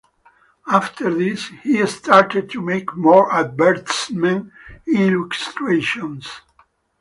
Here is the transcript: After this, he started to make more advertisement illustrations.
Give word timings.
After 0.67 1.13
this, 1.13 1.49
he 1.61 1.85
started 1.85 2.49
to 2.49 2.59
make 2.63 2.97
more 2.97 3.31
advertisement 3.31 4.51
illustrations. 4.87 6.27